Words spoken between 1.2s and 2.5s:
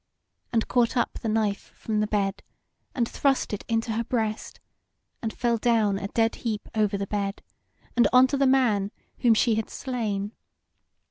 knife from the bed